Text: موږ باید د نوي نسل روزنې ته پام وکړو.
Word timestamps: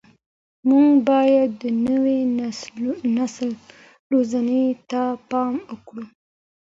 موږ 0.69 0.89
باید 1.09 1.49
د 1.61 1.63
نوي 1.87 2.19
نسل 3.17 3.49
روزنې 4.11 4.63
ته 4.89 5.01
پام 5.29 5.53
وکړو. 5.71 6.03